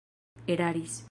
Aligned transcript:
eraris 0.45 0.99